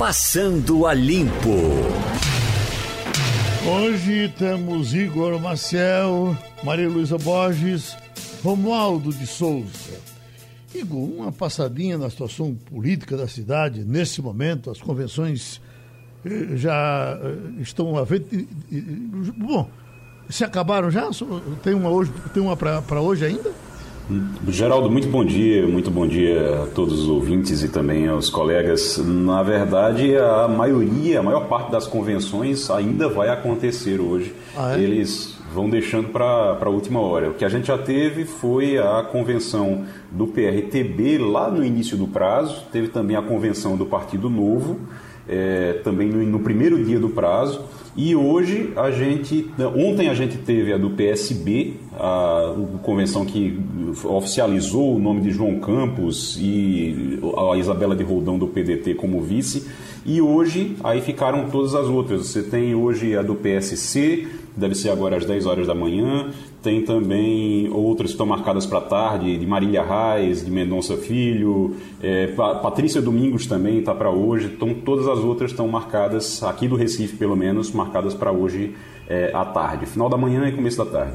[0.00, 1.58] Passando a Limpo.
[3.70, 6.34] Hoje temos Igor Maciel,
[6.64, 7.94] Maria Luísa Borges,
[8.42, 10.00] Romualdo de Souza.
[10.74, 15.60] Igor, uma passadinha na situação política da cidade, nesse momento, as convenções
[16.24, 18.24] eh, já eh, estão a ver.
[19.36, 19.68] Bom,
[20.30, 21.10] se acabaram já?
[21.62, 23.52] Tem uma, hoje, tem uma para hoje ainda?
[24.48, 28.98] Geraldo, muito bom dia, muito bom dia a todos os ouvintes e também aos colegas.
[28.98, 34.34] Na verdade, a maioria, a maior parte das convenções ainda vai acontecer hoje.
[34.56, 34.80] Ah, é?
[34.82, 37.30] Eles vão deixando para a última hora.
[37.30, 42.06] O que a gente já teve foi a convenção do PRTB lá no início do
[42.06, 44.80] prazo, teve também a convenção do Partido Novo,
[45.28, 47.64] é, também no, no primeiro dia do prazo.
[47.96, 53.58] E hoje a gente, ontem a gente teve a do PSB, a, a convenção que
[54.04, 59.68] oficializou o nome de João Campos e a Isabela de Roldão do PDT como vice.
[60.06, 62.26] E hoje aí ficaram todas as outras.
[62.26, 66.30] Você tem hoje a do PSC, deve ser agora às 10 horas da manhã.
[66.62, 72.26] Tem também outras que estão marcadas para tarde, de Marília Reis, de Mendonça Filho, é,
[72.28, 74.46] Patrícia Domingos também está para hoje.
[74.46, 78.74] Então todas as outras estão marcadas, aqui do Recife pelo menos, marcadas para hoje
[79.08, 79.86] é, à tarde.
[79.86, 81.14] Final da manhã e começo da tarde.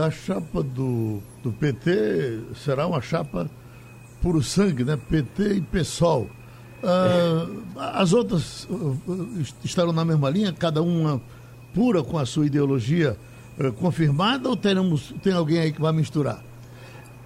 [0.00, 3.50] A chapa do, do PT será uma chapa
[4.22, 4.96] puro sangue, né?
[5.08, 6.28] PT e PSOL.
[6.82, 7.46] Ah,
[7.94, 8.98] as outras uh,
[9.64, 11.20] estarão na mesma linha, cada uma
[11.72, 13.16] pura com a sua ideologia
[13.76, 16.42] confirmada ou teremos, tem alguém aí que vai misturar?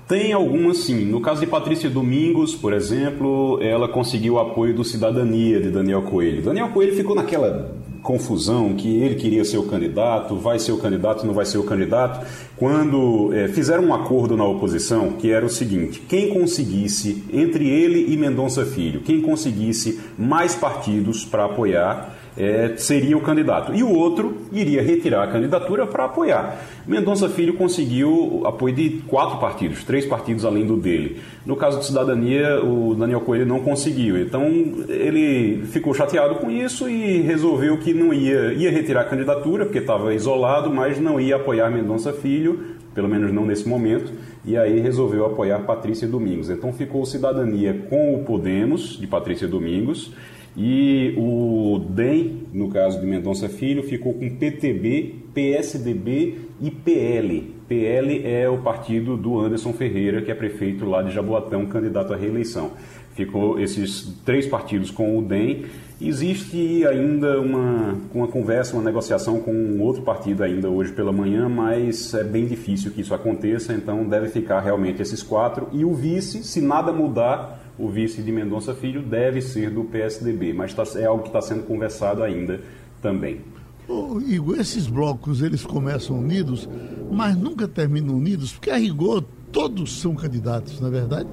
[0.09, 1.05] Tem algumas sim.
[1.05, 6.01] No caso de Patrícia Domingos, por exemplo, ela conseguiu o apoio do Cidadania de Daniel
[6.03, 6.43] Coelho.
[6.43, 11.27] Daniel Coelho ficou naquela confusão que ele queria ser o candidato, vai ser o candidato,
[11.27, 15.51] não vai ser o candidato, quando é, fizeram um acordo na oposição que era o
[15.51, 22.75] seguinte: quem conseguisse, entre ele e Mendonça Filho, quem conseguisse mais partidos para apoiar é,
[22.77, 23.75] seria o candidato.
[23.75, 26.57] E o outro iria retirar a candidatura para apoiar.
[26.87, 31.21] Mendonça Filho conseguiu apoio de quatro partidos, três partidos além do dele.
[31.45, 34.17] No caso de cidadania, o Daniel Coelho não conseguiu.
[34.17, 34.45] Então
[34.89, 39.79] ele ficou chateado com isso e resolveu que não ia, ia retirar a candidatura, porque
[39.79, 44.13] estava isolado, mas não ia apoiar Mendonça Filho, pelo menos não nesse momento,
[44.45, 46.51] e aí resolveu apoiar Patrícia Domingos.
[46.51, 50.13] Então ficou cidadania com o Podemos, de Patrícia Domingos,
[50.61, 57.55] e o DEM, no caso de Mendonça Filho, ficou com PTB, PSDB e PL.
[57.69, 62.17] PL é o partido do Anderson Ferreira, que é prefeito lá de Jaboatão, candidato à
[62.17, 62.73] reeleição.
[63.15, 65.67] Ficou esses três partidos com o DEM.
[66.01, 71.49] Existe ainda uma, uma conversa, uma negociação com um outro partido ainda hoje pela manhã,
[71.49, 75.69] mas é bem difícil que isso aconteça, então deve ficar realmente esses quatro.
[75.73, 80.53] E o vice, se nada mudar, o vice de Mendonça Filho deve ser do PSDB,
[80.53, 82.61] mas tá, é algo que está sendo conversado ainda
[83.01, 83.41] também.
[83.87, 86.69] Oh, Igor, esses blocos eles começam unidos,
[87.11, 91.29] mas nunca terminam unidos, porque a rigor todos são candidatos, não é verdade?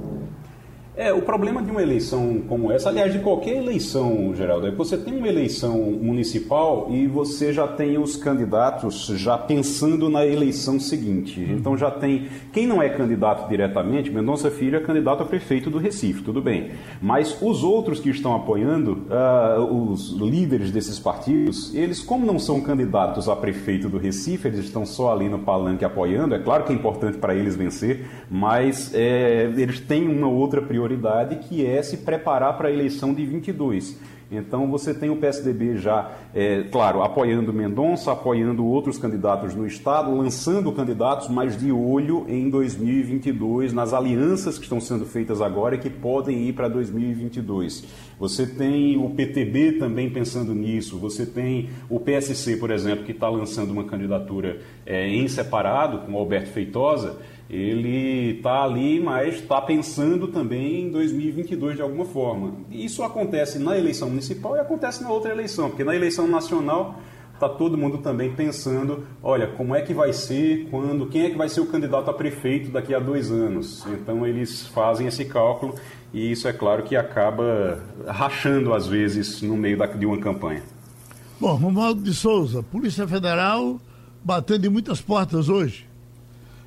[0.98, 4.78] É, o problema de uma eleição como essa, aliás, de qualquer eleição, Geraldo, é que
[4.78, 10.80] você tem uma eleição municipal e você já tem os candidatos já pensando na eleição
[10.80, 11.42] seguinte.
[11.42, 12.28] Então já tem.
[12.54, 16.72] Quem não é candidato diretamente, Mendonça Filho é candidato a prefeito do Recife, tudo bem.
[17.02, 22.62] Mas os outros que estão apoiando, uh, os líderes desses partidos, eles, como não são
[22.62, 26.36] candidatos a prefeito do Recife, eles estão só ali no palanque apoiando.
[26.36, 30.85] É claro que é importante para eles vencer, mas é, eles têm uma outra prioridade
[30.86, 33.98] prioridade, que é se preparar para a eleição de 22.
[34.32, 40.16] Então você tem o PSDB já, é, claro, apoiando Mendonça, apoiando outros candidatos no Estado,
[40.16, 45.78] lançando candidatos, mas de olho em 2022, nas alianças que estão sendo feitas agora e
[45.78, 47.86] que podem ir para 2022.
[48.20, 53.30] Você tem o PTB também pensando nisso, você tem o PSC, por exemplo, que está
[53.30, 57.18] lançando uma candidatura é, em separado com o Alberto Feitosa
[57.50, 62.54] ele está ali, mas está pensando também em 2022 de alguma forma.
[62.72, 67.00] Isso acontece na eleição municipal e acontece na outra eleição, porque na eleição nacional
[67.36, 71.38] está todo mundo também pensando, olha, como é que vai ser, quando, quem é que
[71.38, 73.86] vai ser o candidato a prefeito daqui a dois anos.
[73.88, 75.76] Então eles fazem esse cálculo
[76.14, 80.64] e isso é claro que acaba rachando às vezes no meio da, de uma campanha.
[81.40, 83.80] Bom, Romualdo de Souza, Polícia Federal
[84.24, 85.86] batendo em muitas portas hoje.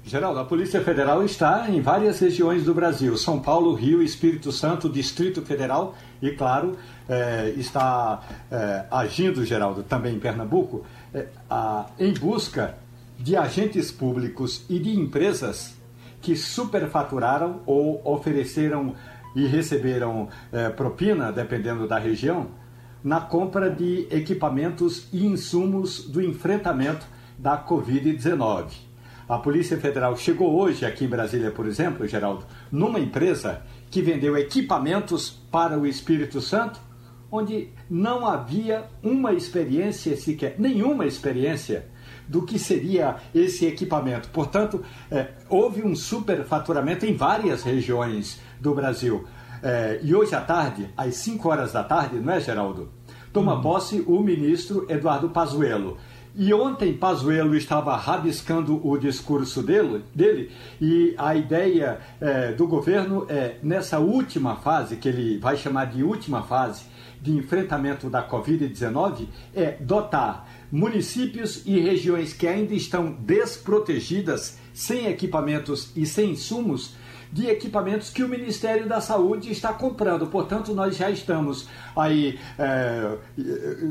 [0.08, 4.88] Geraldo, a Polícia Federal está em várias regiões do Brasil: São Paulo, Rio, Espírito Santo,
[4.88, 10.82] Distrito Federal e, claro, é, está é, agindo, Geraldo, também em Pernambuco,
[11.12, 12.78] é, a, em busca
[13.19, 15.76] de agentes públicos e de empresas
[16.22, 18.94] que superfaturaram ou ofereceram
[19.37, 20.28] e receberam
[20.75, 22.49] propina, dependendo da região,
[23.04, 27.06] na compra de equipamentos e insumos do enfrentamento
[27.38, 28.88] da Covid-19.
[29.28, 33.60] A Polícia Federal chegou hoje aqui em Brasília, por exemplo, Geraldo, numa empresa
[33.90, 36.80] que vendeu equipamentos para o Espírito Santo,
[37.30, 41.90] onde não havia uma experiência sequer, nenhuma experiência
[42.26, 44.30] do que seria esse equipamento.
[44.30, 49.26] Portanto, é, houve um superfaturamento em várias regiões do Brasil.
[49.62, 52.90] É, e hoje à tarde, às 5 horas da tarde, não é, Geraldo?
[53.30, 53.60] Toma hum.
[53.60, 55.98] posse o ministro Eduardo Pazuello.
[56.40, 63.26] E ontem Pazuello estava rabiscando o discurso dele, dele e a ideia é, do governo
[63.29, 66.85] é, nessa última fase, que ele vai chamar de última fase
[67.20, 75.90] de enfrentamento da Covid-19, é dotar municípios e regiões que ainda estão desprotegidas, sem equipamentos
[75.96, 76.94] e sem insumos,
[77.32, 80.26] de equipamentos que o Ministério da Saúde está comprando.
[80.26, 83.16] Portanto, nós já estamos aí é,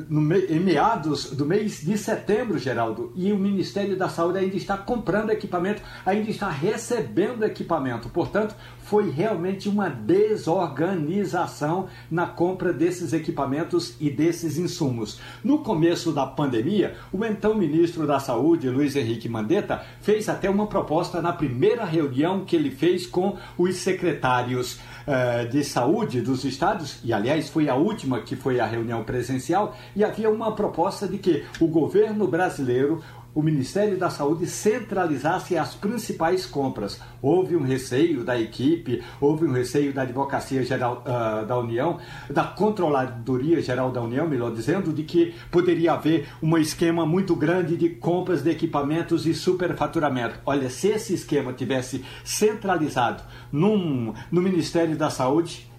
[0.09, 4.77] no, em meados do mês de setembro, Geraldo, e o Ministério da Saúde ainda está
[4.77, 8.09] comprando equipamento, ainda está recebendo equipamento.
[8.09, 8.55] Portanto,
[8.89, 15.19] foi realmente uma desorganização na compra desses equipamentos e desses insumos.
[15.43, 20.67] No começo da pandemia, o então ministro da Saúde, Luiz Henrique Mandetta, fez até uma
[20.67, 26.99] proposta na primeira reunião que ele fez com os secretários eh, de saúde dos estados,
[27.03, 31.17] e aliás foi a última que foi a reunião presencial, e havia uma proposta de
[31.17, 33.01] que o governo brasileiro
[33.37, 36.99] o Ministério da Saúde centralizasse as principais compras.
[37.21, 41.99] Houve um receio da equipe, houve um receio da Advocacia Geral uh, da União,
[42.31, 47.77] da Controladoria Geral da União, melhor dizendo, de que poderia haver um esquema muito grande
[47.77, 50.39] de compras de equipamentos e superfaturamento.
[50.43, 55.69] Olha, se esse esquema tivesse centralizado num, no Ministério da Saúde,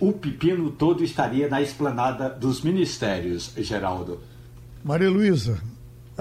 [0.00, 4.18] o pepino todo estaria na esplanada dos ministérios, Geraldo.
[4.82, 5.60] Maria Luísa,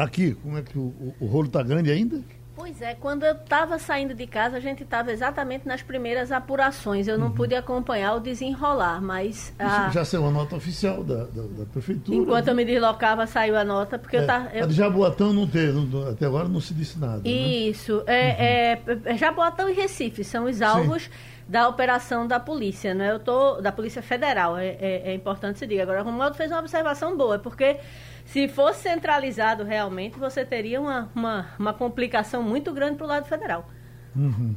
[0.04, 2.22] Aqui, como é que o, o, rolo está grande ainda?
[2.56, 7.08] Pois é, quando eu estava saindo de casa, a gente estava exatamente nas primeiras apurações.
[7.08, 7.34] Eu não uhum.
[7.34, 9.54] pude acompanhar o desenrolar, mas.
[9.58, 9.90] A...
[9.90, 12.18] Já saiu a nota oficial da, da, da prefeitura.
[12.18, 12.52] Enquanto né?
[12.52, 14.50] eu me deslocava, saiu a nota, porque é, eu estava.
[14.54, 14.64] Eu...
[14.64, 17.22] A de Jaboatão não teve, não, até agora não se disse nada.
[17.24, 17.30] Né?
[17.30, 18.04] Isso.
[18.06, 18.14] Né?
[18.40, 19.02] É, uhum.
[19.06, 21.04] é, Jaboatão e Recife são os alvos.
[21.04, 21.10] Sim
[21.52, 23.12] da operação da polícia, não é?
[23.12, 25.84] Eu tô da polícia federal, é, é, é importante se diga.
[25.84, 27.78] Agora, o Romualdo fez uma observação boa, porque
[28.26, 33.26] se fosse centralizado realmente, você teria uma, uma, uma complicação muito grande para o lado
[33.28, 33.70] federal.
[34.16, 34.56] Uhum.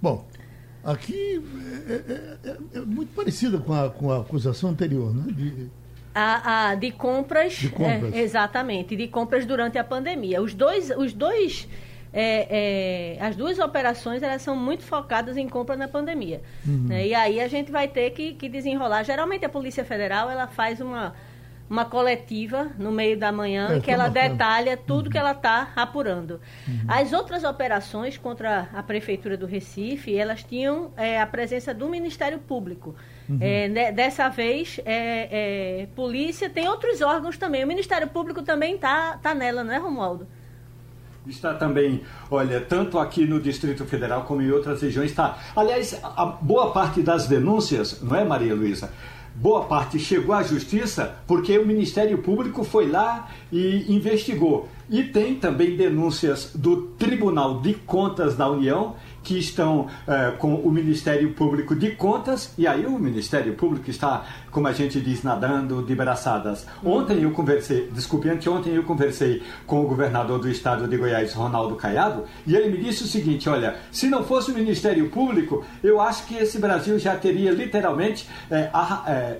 [0.00, 0.26] Bom,
[0.82, 1.42] aqui
[1.88, 5.32] é, é, é, é, muito parecida com a, com a acusação anterior, né?
[5.32, 5.70] De,
[6.14, 8.14] a, a, de compras, de compras.
[8.14, 10.40] É, exatamente, de compras durante a pandemia.
[10.40, 11.68] Os dois, os dois
[12.16, 16.40] é, é, as duas operações elas são muito focadas em compra na pandemia.
[16.64, 16.86] Uhum.
[16.86, 17.08] Né?
[17.08, 19.02] E aí a gente vai ter que, que desenrolar.
[19.02, 21.12] Geralmente a Polícia Federal ela faz uma
[21.68, 25.12] uma coletiva no meio da manhã é, que ela detalha tudo uhum.
[25.12, 26.40] que ela está apurando.
[26.68, 26.84] Uhum.
[26.86, 32.38] As outras operações contra a Prefeitura do Recife, elas tinham é, a presença do Ministério
[32.38, 32.94] Público.
[33.28, 33.38] Uhum.
[33.40, 37.64] É, dessa vez, é, é, polícia, tem outros órgãos também.
[37.64, 40.26] O Ministério Público também está tá nela, não é, Romualdo?
[41.26, 45.38] Está também, olha, tanto aqui no Distrito Federal como em outras regiões está.
[45.56, 48.92] Aliás, a boa parte das denúncias, não é, Maria Luísa?
[49.34, 54.68] Boa parte chegou à justiça porque o Ministério Público foi lá e investigou.
[54.88, 60.70] E tem também denúncias do Tribunal de Contas da União que estão é, com o
[60.70, 65.82] Ministério Público de Contas, e aí o Ministério Público está, como a gente diz, nadando
[65.82, 66.66] de braçadas.
[66.84, 71.74] Ontem eu conversei, desculpe, anteontem eu conversei com o governador do estado de Goiás, Ronaldo
[71.74, 76.00] Caiado, e ele me disse o seguinte: olha, se não fosse o Ministério Público, eu
[76.00, 79.38] acho que esse Brasil já teria literalmente é, a, é,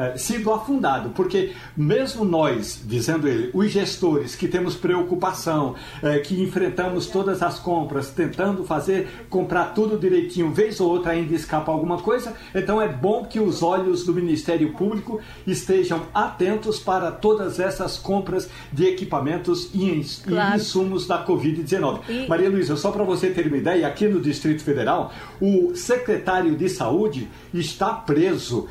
[0.00, 6.40] é, sido afundado, porque mesmo nós, dizendo ele, os gestores que temos preocupação, é, que
[6.40, 11.98] enfrentamos todas as compras, tentando fazer comprar tudo direitinho, vez ou outra ainda escapa alguma
[11.98, 17.98] coisa, então é bom que os olhos do Ministério Público estejam atentos para todas essas
[17.98, 20.56] compras de equipamentos e, claro.
[20.56, 22.00] insumos da Covid-19.
[22.08, 22.26] E...
[22.26, 26.70] Maria Luísa, só para você ter uma ideia, aqui no Distrito Federal, o secretário de
[26.70, 28.66] Saúde está preso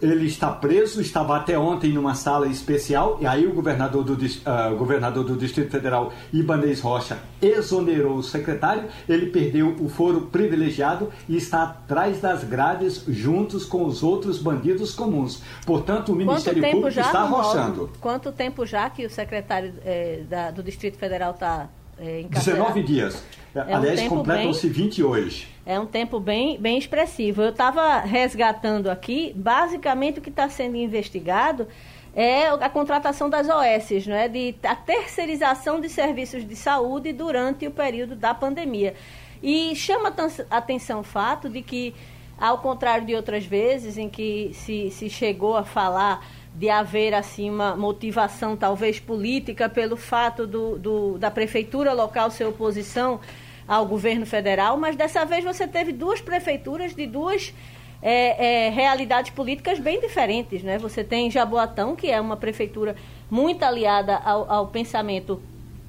[0.00, 4.76] ele está preso, estava até ontem numa sala especial, e aí o governador do, uh,
[4.76, 11.36] governador do Distrito Federal, Ibanez Rocha, exonerou o secretário, ele perdeu o foro privilegiado e
[11.36, 15.42] está atrás das grades juntos com os outros bandidos comuns.
[15.66, 17.90] Portanto, o Ministério Público já, está arrochando.
[18.00, 21.68] Quanto tempo já que o secretário eh, da, do Distrito Federal está
[21.98, 23.22] eh, 19 dias.
[23.54, 25.51] É Aliás, um completam-se 20 hoje.
[25.64, 27.42] É um tempo bem, bem expressivo.
[27.42, 31.68] Eu estava resgatando aqui, basicamente o que está sendo investigado
[32.14, 34.28] é a contratação das OS, não é?
[34.28, 38.94] de a terceirização de serviços de saúde durante o período da pandemia.
[39.42, 40.14] E chama
[40.50, 41.94] atenção o fato de que,
[42.38, 47.48] ao contrário de outras vezes em que se, se chegou a falar de haver assim
[47.48, 53.20] uma motivação talvez política pelo fato do, do, da prefeitura local ser oposição
[53.66, 57.54] ao governo federal, mas dessa vez você teve duas prefeituras de duas
[58.02, 60.62] é, é, realidades políticas bem diferentes.
[60.62, 60.78] Né?
[60.78, 62.96] Você tem Jaboatão, que é uma prefeitura
[63.30, 65.40] muito aliada ao, ao pensamento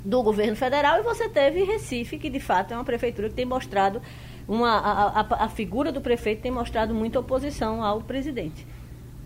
[0.05, 3.45] do governo federal, e você teve Recife, que de fato é uma prefeitura que tem
[3.45, 4.01] mostrado
[4.47, 8.67] uma, a, a, a figura do prefeito tem mostrado muita oposição ao presidente.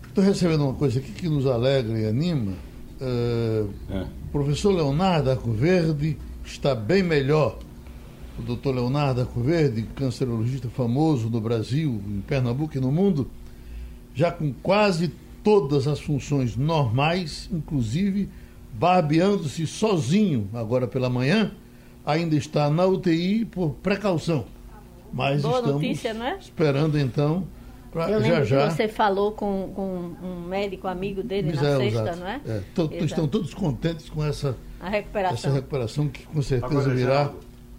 [0.06, 2.52] Estou recebendo uma coisa aqui que nos alegra e anima.
[3.00, 4.06] Uh, é.
[4.28, 7.58] O professor Leonardo Arcoverde está bem melhor
[8.38, 13.28] o doutor Leonardo Arcoverde, cancerologista famoso no Brasil, em Pernambuco e no mundo,
[14.14, 18.28] já com quase todas as funções normais, inclusive
[18.72, 21.52] barbeando-se sozinho agora pela manhã,
[22.04, 24.44] ainda está na UTI por precaução.
[25.12, 26.38] Mas Boa estamos notícia, é?
[26.38, 27.46] esperando então
[27.90, 28.68] pra, Eu já já.
[28.68, 32.18] Que você falou com, com, um médico amigo dele na sexta, exato.
[32.18, 32.40] não é?
[32.46, 35.34] é to, estão todos contentes com essa recuperação.
[35.34, 37.32] essa recuperação que com certeza agora, virá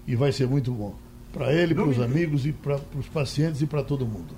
[0.09, 0.95] e vai ser muito bom.
[1.31, 4.33] Para ele, para os amigos e para os pacientes e para todo mundo.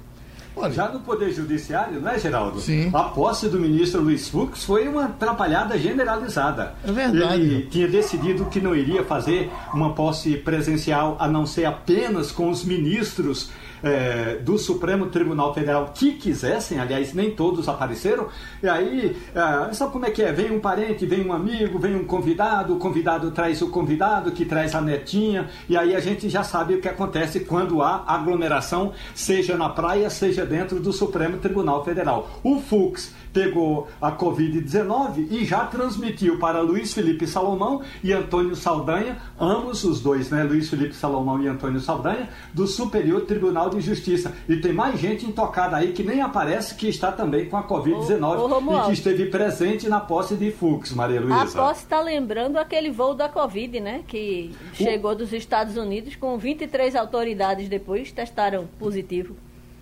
[0.53, 2.59] Olha, Já no Poder Judiciário, não é, Geraldo?
[2.59, 2.89] Sim.
[2.93, 6.75] A posse do ministro Luiz Fux foi uma atrapalhada generalizada.
[6.83, 7.41] É verdade.
[7.41, 12.49] Ele tinha decidido que não iria fazer uma posse presencial a não ser apenas com
[12.49, 13.49] os ministros
[13.83, 18.27] é, do Supremo Tribunal Federal que quisessem, aliás, nem todos apareceram.
[18.61, 20.31] E aí, é, sabe como é que é?
[20.31, 24.45] Vem um parente, vem um amigo, vem um convidado, o convidado traz o convidado, que
[24.45, 28.93] traz a netinha, e aí a gente já sabe o que acontece quando há aglomeração,
[29.13, 32.29] seja na praia, seja dentro do Supremo Tribunal Federal.
[32.43, 39.17] O Fux pegou a Covid-19 e já transmitiu para Luiz Felipe Salomão e Antônio Saldanha,
[39.39, 40.43] ambos os dois, né?
[40.43, 44.33] Luiz Felipe Salomão e Antônio Saldanha, do Superior Tribunal de Justiça.
[44.47, 48.81] E tem mais gente intocada aí que nem aparece que está também com a Covid-19
[48.81, 51.59] e que esteve presente na posse de Fux, Maria Luísa.
[51.59, 54.03] A posse está lembrando aquele voo da Covid, né?
[54.07, 59.35] Que chegou dos Estados Unidos com 23 autoridades depois testaram positivo.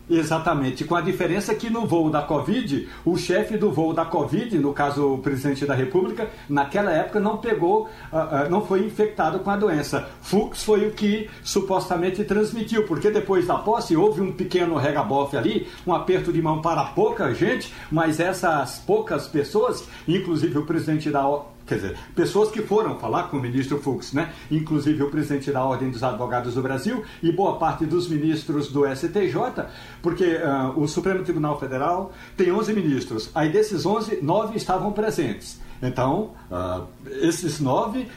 [0.10, 4.58] Exatamente, com a diferença que no voo da Covid, o chefe do voo da Covid,
[4.58, 9.40] no caso o presidente da República, naquela época não pegou, uh, uh, não foi infectado
[9.40, 10.10] com a doença.
[10.22, 15.68] Fux foi o que supostamente transmitiu, porque depois da posse houve um pequeno regabofe ali,
[15.86, 21.28] um aperto de mão para pouca gente, mas essas poucas pessoas, inclusive o presidente da
[21.70, 24.34] quer dizer, pessoas que foram falar com o ministro Fux, né?
[24.50, 28.84] inclusive o presidente da Ordem dos Advogados do Brasil e boa parte dos ministros do
[28.88, 29.68] STJ,
[30.02, 35.62] porque uh, o Supremo Tribunal Federal tem 11 ministros, aí desses 11, nove estavam presentes.
[35.82, 36.86] Então, uh,
[37.22, 38.08] esses nove,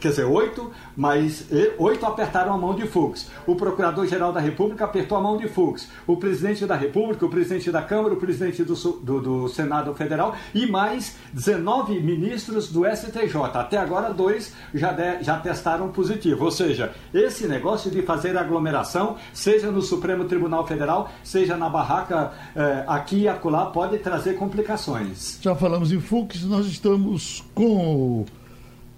[0.00, 1.46] quer dizer, oito, mas
[1.78, 3.30] oito apertaram a mão de Fux.
[3.46, 5.88] O Procurador-Geral da República apertou a mão de Fux.
[6.06, 10.34] O Presidente da República, o Presidente da Câmara, o Presidente do, do, do Senado Federal
[10.54, 13.36] e mais 19 ministros do STJ.
[13.54, 16.44] Até agora, dois já, de, já testaram positivo.
[16.44, 22.32] Ou seja, esse negócio de fazer aglomeração, seja no Supremo Tribunal Federal, seja na barraca
[22.54, 25.38] eh, aqui e acolá, pode trazer complicações.
[25.40, 28.24] Já falamos em Fux, nós estamos com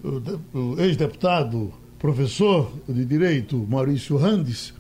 [0.03, 4.73] o, ex-deputado, professor de Direito, Maurício Randes.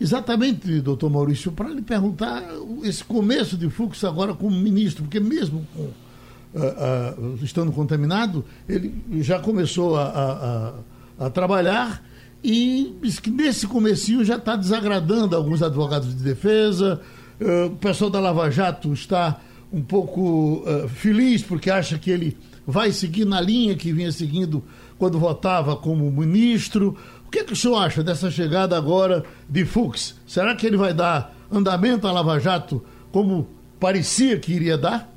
[0.00, 2.42] Exatamente, doutor Maurício, para lhe perguntar
[2.82, 8.94] esse começo de Fux agora como ministro, porque mesmo com, uh, uh, estando contaminado, ele
[9.22, 10.74] já começou a,
[11.18, 12.04] a, a trabalhar
[12.44, 12.94] e
[13.26, 17.00] nesse comecinho já está desagradando alguns advogados de defesa,
[17.40, 19.40] uh, o pessoal da Lava Jato está
[19.72, 24.62] um pouco uh, feliz porque acha que ele vai seguir na linha que vinha seguindo
[24.98, 26.96] quando votava como ministro.
[27.26, 30.20] O que, é que o senhor acha dessa chegada agora de Fux?
[30.26, 35.08] Será que ele vai dar andamento à Lava Jato como parecia que iria dar?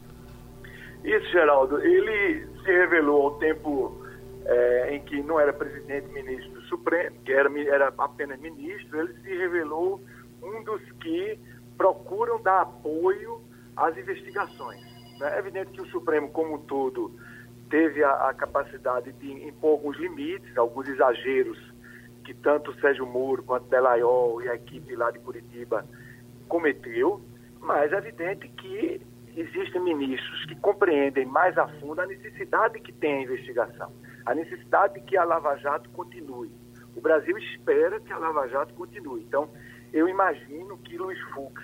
[1.03, 1.79] Isso, Geraldo.
[1.79, 4.05] Ele se revelou ao tempo
[4.45, 9.13] é, em que não era presidente ministro do Supremo, que era, era apenas ministro, ele
[9.21, 10.01] se revelou
[10.41, 11.37] um dos que
[11.77, 13.41] procuram dar apoio
[13.79, 14.81] as investigações.
[15.19, 15.35] Né?
[15.35, 17.11] É evidente que o Supremo, como um todo,
[17.69, 21.57] teve a, a capacidade de impor alguns limites, alguns exageros
[22.23, 25.85] que tanto Sérgio Moro quanto Delaiol e a equipe lá de Curitiba
[26.47, 27.21] cometeu,
[27.59, 29.01] mas é evidente que
[29.35, 33.91] existem ministros que compreendem mais a fundo a necessidade que tem a investigação,
[34.25, 36.51] a necessidade de que a Lava Jato continue.
[36.95, 39.21] O Brasil espera que a Lava Jato continue.
[39.21, 39.49] Então,
[39.93, 41.61] eu imagino que Luiz Fux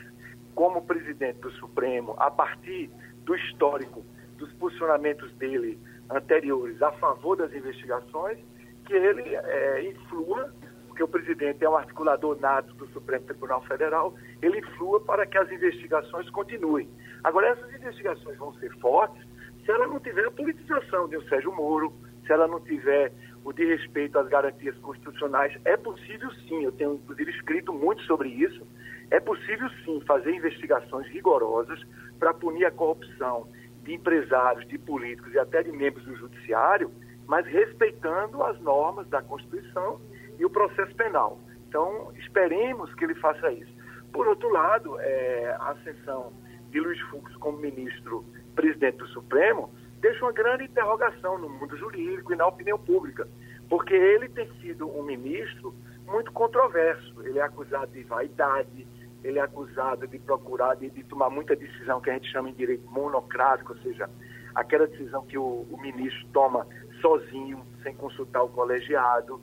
[0.55, 2.89] como presidente do Supremo, a partir
[3.24, 4.03] do histórico
[4.38, 5.77] dos posicionamentos dele
[6.09, 8.39] anteriores a favor das investigações,
[8.85, 10.53] que ele é, influa,
[10.88, 15.38] porque o presidente é um articulador nato do Supremo Tribunal Federal, ele influa para que
[15.38, 16.89] as investigações continuem.
[17.24, 19.25] Agora, essas investigações vão ser fortes
[19.65, 21.91] se ela não tiver a politização de um Sérgio Moro,
[22.25, 23.12] se ela não tiver
[23.43, 25.57] o de respeito às garantias constitucionais.
[25.65, 28.65] É possível sim, eu tenho inclusive escrito muito sobre isso,
[29.12, 31.79] é possível sim fazer investigações rigorosas
[32.19, 33.47] para punir a corrupção
[33.83, 36.91] de empresários, de políticos e até de membros do judiciário,
[37.27, 40.01] mas respeitando as normas da Constituição
[40.39, 41.39] e o processo penal.
[41.67, 43.74] Então, esperemos que ele faça isso.
[44.12, 46.33] Por outro lado, é, a ascensão
[46.69, 52.33] de Luiz Fux como ministro presidente do Supremo deixa uma grande interrogação no mundo jurídico
[52.33, 53.27] e na opinião pública,
[53.69, 55.74] porque ele tem sido um ministro
[56.05, 57.21] muito controverso.
[57.24, 58.88] Ele é acusado de vaidade,
[59.25, 62.53] ele é acusado de procurar, de, de tomar muita decisão que a gente chama em
[62.53, 64.08] direito monocrático, ou seja,
[64.53, 66.67] aquela decisão que o, o ministro toma
[67.01, 69.41] sozinho, sem consultar o colegiado.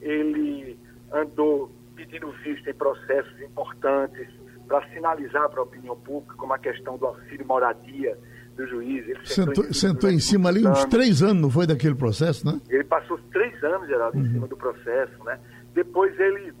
[0.00, 0.78] Ele
[1.12, 4.28] andou pedindo vista em processos importantes
[4.66, 8.18] para sinalizar para a opinião pública, como a questão do auxílio moradia,
[8.56, 9.06] do juiz.
[9.08, 12.46] Ele sentou, sentou, em, sentou em cima ali uns três anos, não foi daquele processo,
[12.46, 12.60] né?
[12.68, 14.24] Ele passou três anos, Geraldo, uhum.
[14.24, 15.38] em cima do processo, né?
[15.74, 16.52] Depois ele,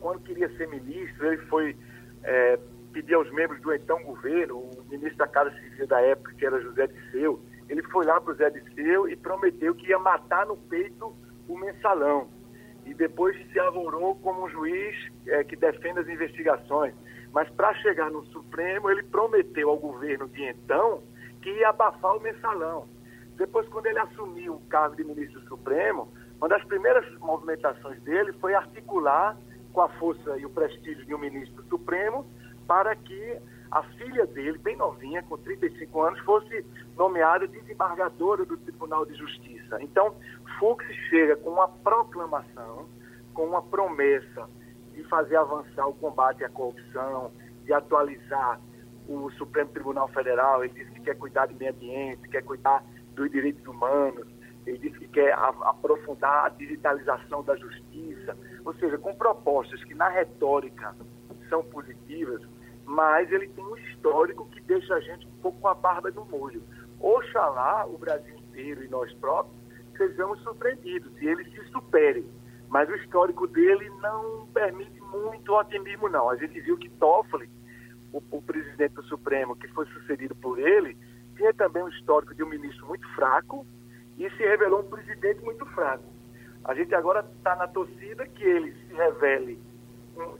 [0.00, 1.76] quando queria ser ministro, ele foi
[2.26, 2.58] é,
[2.92, 6.60] pedir aos membros do então governo, o ministro da Casa Civil da época, que era
[6.60, 10.56] José Disseu, ele foi lá para o Zé Disseu e prometeu que ia matar no
[10.56, 11.14] peito
[11.48, 12.28] o mensalão.
[12.84, 16.94] E depois se avorou como um juiz é, que defende as investigações.
[17.32, 21.02] Mas para chegar no Supremo, ele prometeu ao governo de então
[21.42, 22.88] que ia abafar o mensalão.
[23.36, 28.54] Depois, quando ele assumiu o cargo de ministro supremo, uma das primeiras movimentações dele foi
[28.54, 29.36] articular
[29.76, 32.24] com a força e o prestígio de um ministro supremo
[32.66, 33.38] para que
[33.70, 36.64] a filha dele, bem novinha, com 35 anos, fosse
[36.96, 39.76] nomeada desembargadora do Tribunal de Justiça.
[39.82, 40.14] Então,
[40.58, 42.88] Fux chega com uma proclamação,
[43.34, 44.48] com uma promessa
[44.94, 47.30] de fazer avançar o combate à corrupção,
[47.66, 48.58] de atualizar
[49.06, 52.82] o Supremo Tribunal Federal, ele disse que quer cuidar do meio ambiente, quer cuidar
[53.14, 54.26] dos direitos humanos,
[54.66, 58.36] ele disse que quer aprofundar a digitalização da justiça,
[58.66, 60.92] ou seja, com propostas que na retórica
[61.48, 62.42] são positivas,
[62.84, 66.24] mas ele tem um histórico que deixa a gente um pouco com a barba no
[66.24, 66.60] molho.
[66.98, 69.56] Oxalá o Brasil inteiro e nós próprios
[69.96, 72.26] sejamos surpreendidos e ele se supere.
[72.68, 76.28] Mas o histórico dele não permite muito otimismo, não.
[76.28, 77.48] A gente viu que Toffoli
[78.12, 80.96] o, o presidente do Supremo, que foi sucedido por ele,
[81.36, 83.64] tinha também um histórico de um ministro muito fraco
[84.18, 86.15] e se revelou um presidente muito fraco.
[86.66, 89.56] A gente agora está na torcida que ele se revele,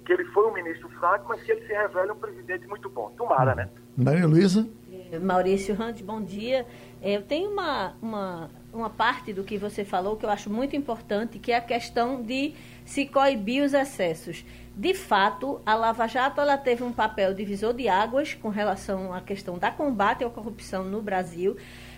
[0.04, 3.12] que ele foi um ministro fraco, mas que ele se revele um presidente muito bom.
[3.16, 3.68] Tomara, né?
[3.96, 4.68] Maria Luísa?
[5.12, 6.66] É, Maurício Rand, bom dia.
[7.00, 10.74] É, eu tenho uma, uma, uma parte do que você falou que eu acho muito
[10.74, 14.44] importante, que é a questão de se coibir os excessos.
[14.74, 19.20] De fato, a Lava Jato ela teve um papel divisor de águas com relação à
[19.20, 21.56] questão da combate à corrupção no Brasil.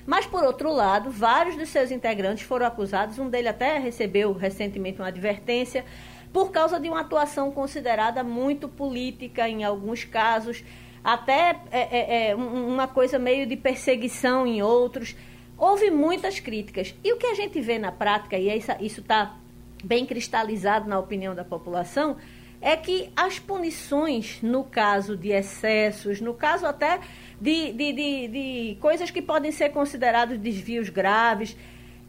[0.08, 5.02] Mas, por outro lado, vários dos seus integrantes foram acusados, um deles até recebeu recentemente
[5.02, 5.84] uma advertência,
[6.32, 10.64] por causa de uma atuação considerada muito política em alguns casos,
[11.04, 15.14] até é, é, é uma coisa meio de perseguição em outros.
[15.58, 16.94] Houve muitas críticas.
[17.04, 18.48] E o que a gente vê na prática, e
[18.80, 19.36] isso está
[19.84, 22.16] bem cristalizado na opinião da população,
[22.60, 27.00] é que as punições, no caso de excessos, no caso até
[27.40, 31.56] de, de, de, de coisas que podem ser considerados desvios graves,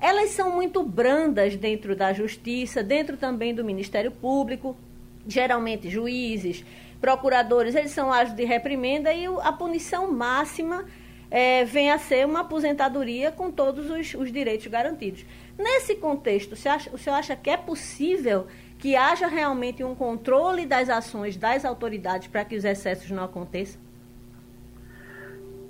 [0.02, 4.76] elas são muito brandas dentro da justiça, dentro também do Ministério Público,
[5.28, 6.66] geralmente juízes,
[7.00, 10.86] procuradores, eles são ágeis de reprimenda e a punição máxima
[11.30, 15.26] é, vem a ser uma aposentadoria com todos os, os direitos garantidos.
[15.58, 18.48] Nesse contexto, o senhor, acha, o senhor acha que é possível
[18.80, 23.80] que haja realmente um controle das ações das autoridades para que os excessos não aconteçam?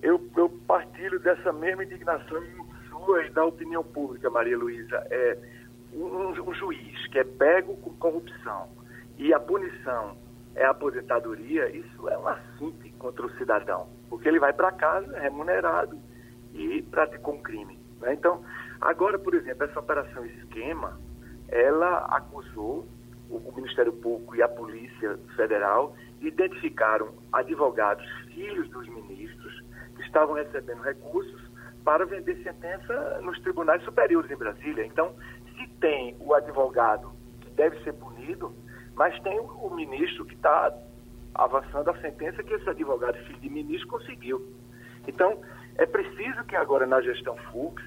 [0.01, 2.41] Eu, eu partilho dessa mesma indignação
[2.87, 5.05] sua e da opinião pública, Maria Luísa.
[5.09, 5.37] É,
[5.91, 8.69] um, um juiz que é pego com corrupção
[9.17, 10.15] e a punição
[10.55, 15.17] é a aposentadoria, isso é um assunto contra o cidadão, porque ele vai para casa
[15.19, 15.97] remunerado
[16.53, 17.79] e praticou um crime.
[18.01, 18.13] Né?
[18.13, 18.43] Então,
[18.79, 20.99] agora, por exemplo, essa operação esquema,
[21.47, 22.87] ela acusou
[23.29, 29.63] o Ministério Público e a Polícia Federal identificaram advogados, filhos dos ministros,
[29.95, 31.41] que estavam recebendo recursos
[31.83, 34.85] para vender sentença nos tribunais superiores em Brasília.
[34.85, 35.13] Então,
[35.55, 37.11] se tem o advogado
[37.41, 38.53] que deve ser punido,
[38.95, 40.73] mas tem o ministro que está
[41.35, 44.45] avançando a sentença que esse advogado, filho de ministro, conseguiu.
[45.07, 45.39] Então,
[45.79, 47.81] É preciso que agora na gestão Fux,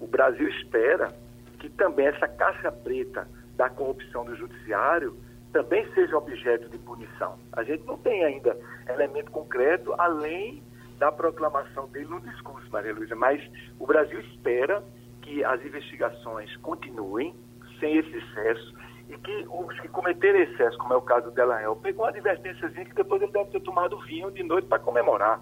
[0.00, 1.14] o Brasil espera
[1.60, 5.16] que também essa caixa preta da corrupção do judiciário
[5.52, 7.38] também seja objeto de punição.
[7.52, 8.56] A gente não tem ainda
[8.88, 10.62] elemento concreto além
[10.98, 13.42] da proclamação dele no discurso, Maria Luísa, mas
[13.78, 14.82] o Brasil espera
[15.20, 17.34] que as investigações continuem
[17.78, 18.74] sem esse excesso
[19.08, 22.84] e que os que cometeram excesso, como é o caso do Delanhel, pegou uma advertênciazinha
[22.84, 25.40] que depois ele deve ter tomado vinho de noite para comemorar.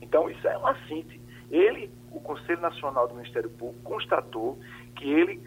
[0.00, 1.20] Então, isso é uma síntese.
[1.50, 4.58] Ele, o Conselho Nacional do Ministério Público, constatou
[4.96, 5.42] que ele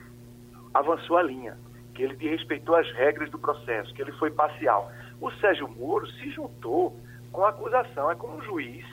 [0.73, 1.58] avançou a linha,
[1.95, 4.91] que ele desrespeitou as regras do processo, que ele foi parcial.
[5.19, 6.95] O Sérgio Moro se juntou
[7.31, 8.12] com a acusação.
[8.12, 8.86] É como um juiz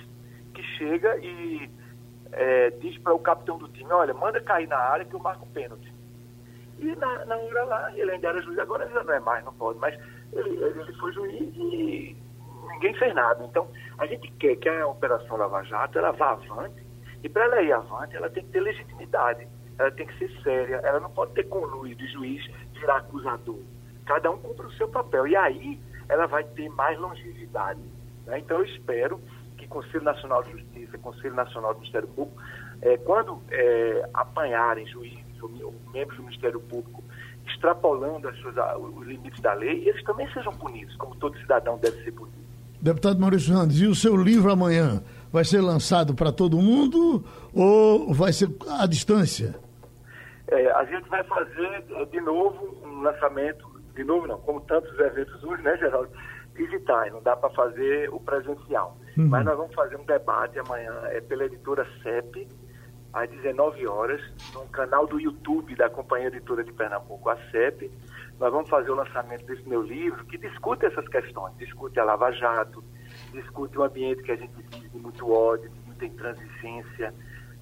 [0.54, 1.68] que chega e
[2.32, 5.46] é, diz para o capitão do time, olha, manda cair na área que eu marco
[5.48, 5.92] pênalti.
[6.78, 9.44] E na, na hora lá, ele ainda era juiz, agora ele já não é mais,
[9.44, 9.98] não pode, mas
[10.32, 12.16] ele, ele foi juiz e
[12.72, 13.44] ninguém fez nada.
[13.44, 16.82] Então, a gente quer que a Operação Lava Jato ela vá avante,
[17.22, 19.46] e para ela ir avante, ela tem que ter legitimidade,
[19.78, 23.58] ela tem que ser séria, ela não pode ter conluio de juiz virar acusador.
[24.06, 25.26] Cada um cumpre o seu papel.
[25.26, 27.80] E aí ela vai ter mais longevidade.
[28.26, 28.38] Né?
[28.38, 29.20] Então eu espero
[29.56, 32.40] que Conselho Nacional de Justiça, Conselho Nacional do Ministério Público,
[32.80, 37.02] é, quando é, apanharem juízes ou, ou, membros do Ministério Público
[37.46, 42.02] extrapolando as suas, os limites da lei, eles também sejam punidos, como todo cidadão deve
[42.04, 42.42] ser punido.
[42.80, 45.02] Deputado Maurício Randes, e o seu livro amanhã
[45.32, 49.54] vai ser lançado para todo mundo ou vai ser à distância?
[50.48, 54.96] É, a gente vai fazer é, de novo um lançamento, de novo não, como tantos
[54.98, 56.10] eventos hoje, né, Geraldo?
[56.54, 58.98] Digitais, não dá para fazer o presencial.
[59.16, 59.28] Uhum.
[59.28, 62.46] Mas nós vamos fazer um debate amanhã, é pela editora CEP,
[63.14, 64.20] às 19 horas,
[64.52, 67.90] no canal do YouTube da Companhia Editora de Pernambuco, a CEP.
[68.38, 72.30] Nós vamos fazer o lançamento desse meu livro, que discute essas questões, discute a Lava
[72.32, 72.84] Jato,
[73.32, 77.14] discute um ambiente que a gente vive de muito ódio, de muita intransigência.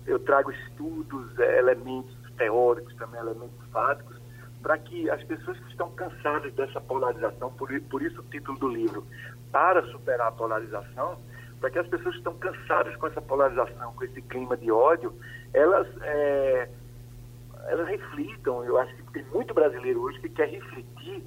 [0.07, 4.21] Eu trago estudos, elementos teóricos, também elementos fáticos,
[4.63, 8.69] para que as pessoas que estão cansadas dessa polarização, por, por isso o título do
[8.69, 9.07] livro,
[9.51, 11.19] para superar a polarização,
[11.61, 15.15] para que as pessoas que estão cansadas com essa polarização, com esse clima de ódio,
[15.53, 16.69] elas, é,
[17.69, 18.65] elas reflitam.
[18.65, 21.23] Eu acho que tem muito brasileiro hoje que quer refletir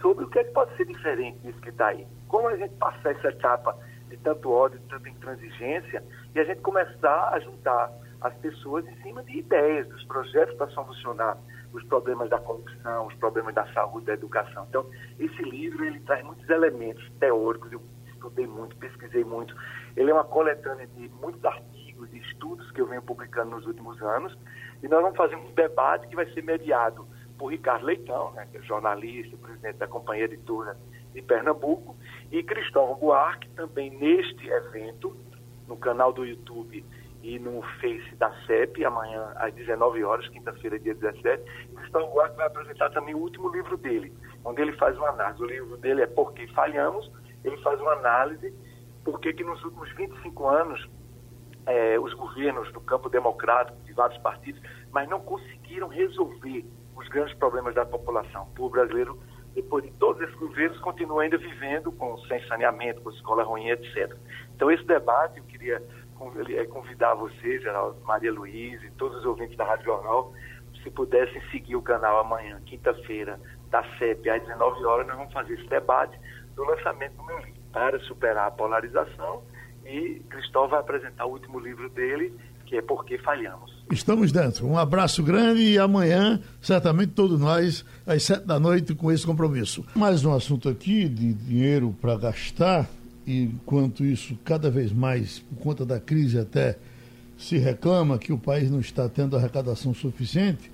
[0.00, 2.06] sobre o que, é que pode ser diferente disso que está aí.
[2.28, 3.76] Como a gente passar essa etapa
[4.08, 6.02] de tanto ódio, de tanta intransigência,
[6.34, 10.68] e a gente começar a juntar as pessoas em cima de ideias, dos projetos para
[10.68, 11.38] solucionar
[11.72, 14.66] os problemas da corrupção, os problemas da saúde, da educação.
[14.68, 14.86] Então,
[15.18, 19.54] esse livro ele traz muitos elementos teóricos, eu estudei muito, pesquisei muito.
[19.96, 24.00] Ele é uma coletânea de muitos artigos, de estudos que eu venho publicando nos últimos
[24.02, 24.36] anos,
[24.82, 27.06] e nós vamos fazer um debate que vai ser mediado
[27.38, 30.76] por Ricardo Leitão, né, que é jornalista, presidente da Companhia Editora
[31.18, 31.96] de Pernambuco,
[32.30, 35.16] e Cristóvão Buarque, também neste evento,
[35.66, 36.84] no canal do YouTube
[37.22, 41.42] e no Face da CEP, amanhã às 19 horas, quinta-feira, dia 17.
[41.70, 44.12] E Gustavo Buarque vai apresentar também o último livro dele,
[44.44, 45.42] onde ele faz uma análise.
[45.42, 47.10] O livro dele é Por que Falhamos?
[47.44, 48.54] Ele faz uma análise
[49.04, 50.88] por que nos últimos 25 anos
[51.66, 54.60] é, os governos do campo democrático, de vários partidos,
[54.92, 56.64] mas não conseguiram resolver
[56.96, 58.44] os grandes problemas da população.
[58.44, 59.18] O povo brasileiro,
[59.62, 64.14] depois de todos esses governos, continua ainda vivendo com sem saneamento, com escola ruim, etc.
[64.54, 65.82] Então, esse debate, eu queria
[66.56, 70.32] é convidar você, Geraldo, Maria Luiz e todos os ouvintes da Rádio Jornal,
[70.82, 73.40] se pudessem seguir o canal amanhã, quinta-feira,
[73.70, 76.18] da CEP, às 19 horas, nós vamos fazer esse debate
[76.54, 79.42] do lançamento do meu livro, para superar a polarização.
[79.84, 82.34] E Cristóvão vai apresentar o último livro dele,
[82.68, 83.72] que é Por que Falhamos.
[83.90, 84.66] Estamos dentro.
[84.66, 89.84] Um abraço grande e amanhã, certamente todos nós, às sete da noite, com esse compromisso.
[89.94, 92.86] Mais um assunto aqui de dinheiro para gastar
[93.26, 96.78] e enquanto isso, cada vez mais, por conta da crise até,
[97.36, 100.70] se reclama que o país não está tendo arrecadação suficiente.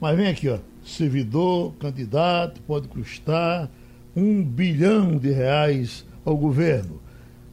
[0.00, 3.70] Mas vem aqui, ó, servidor, candidato, pode custar
[4.14, 7.00] um bilhão de reais ao governo.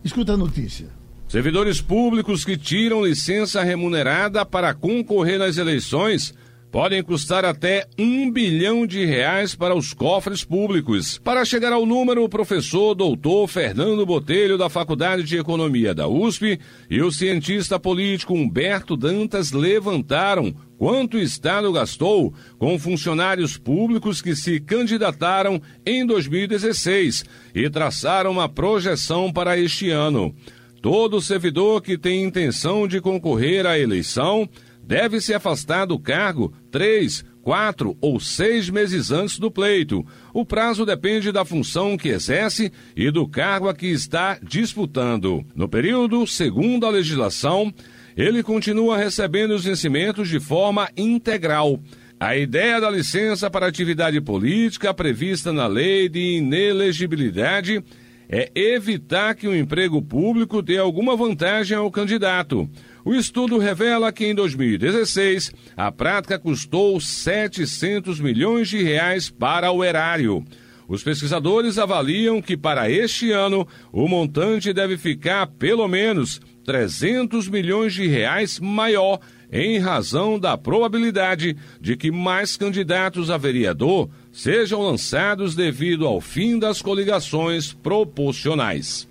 [0.04, 0.99] Escuta a notícia.
[1.30, 6.34] Servidores públicos que tiram licença remunerada para concorrer nas eleições
[6.72, 11.20] podem custar até um bilhão de reais para os cofres públicos.
[11.20, 16.60] Para chegar ao número, o professor doutor Fernando Botelho, da Faculdade de Economia da USP,
[16.90, 24.36] e o cientista político Humberto Dantas levantaram quanto o Estado gastou com funcionários públicos que
[24.36, 30.34] se candidataram em 2016 e traçaram uma projeção para este ano.
[30.82, 34.48] Todo servidor que tem intenção de concorrer à eleição
[34.82, 40.06] deve se afastar do cargo três, quatro ou seis meses antes do pleito.
[40.34, 45.46] O prazo depende da função que exerce e do cargo a que está disputando.
[45.54, 47.74] No período, segundo a legislação,
[48.16, 51.80] ele continua recebendo os vencimentos de forma integral.
[52.20, 57.84] A ideia da licença para atividade política prevista na lei de inelegibilidade
[58.30, 62.70] é evitar que o emprego público dê alguma vantagem ao candidato.
[63.04, 69.84] O estudo revela que em 2016 a prática custou 700 milhões de reais para o
[69.84, 70.46] erário.
[70.88, 77.94] Os pesquisadores avaliam que para este ano o montante deve ficar pelo menos 300 milhões
[77.94, 79.20] de reais maior
[79.52, 86.60] em razão da probabilidade de que mais candidatos a vereador sejam lançados devido ao fim
[86.60, 89.08] das coligações proporcionais.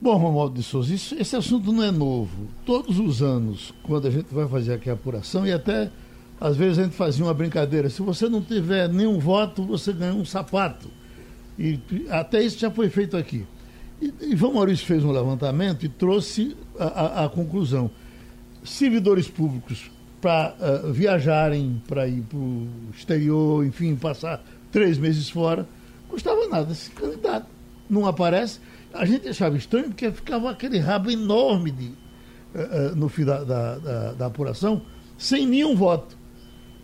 [0.00, 2.48] Bom, Romualdo de Souza, isso, esse assunto não é novo.
[2.64, 5.90] Todos os anos, quando a gente vai fazer aqui a apuração, e até
[6.40, 10.14] às vezes a gente fazia uma brincadeira: se você não tiver nenhum voto, você ganha
[10.14, 10.88] um sapato.
[11.58, 13.44] E até isso já foi feito aqui.
[14.00, 17.90] E Ivan Maurício fez um levantamento e trouxe a, a, a conclusão.
[18.62, 25.66] Servidores públicos para uh, viajarem, para ir para o exterior, enfim, passar três meses fora,
[26.08, 26.72] custava nada.
[26.72, 27.46] Esse candidato
[27.88, 28.60] não aparece.
[28.92, 33.44] A gente achava estranho porque ficava aquele rabo enorme de, uh, uh, no fim da,
[33.44, 34.82] da, da, da apuração,
[35.16, 36.18] sem nenhum voto.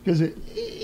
[0.04, 0.36] Quer dizer,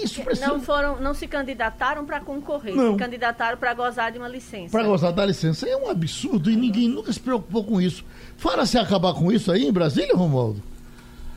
[0.03, 0.49] isso precisa...
[0.49, 2.93] Não foram, não se candidataram para concorrer, não.
[2.93, 4.71] se candidataram para gozar de uma licença.
[4.71, 5.69] Para gozar da licença.
[5.69, 8.03] É um absurdo e ninguém nunca se preocupou com isso.
[8.39, 10.63] Fala se acabar com isso aí em Brasília, Romualdo?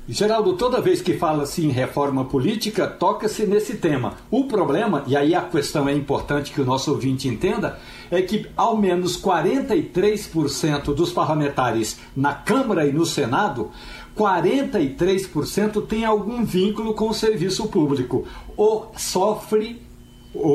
[0.08, 4.16] Geraldo, toda vez que fala-se em reforma política, toca-se nesse tema.
[4.30, 7.80] O problema, e aí a questão é importante que o nosso ouvinte entenda,
[8.12, 13.72] é que ao menos 43% dos parlamentares na Câmara e no Senado
[14.14, 19.82] 43% tem algum vínculo com o serviço público ou sofre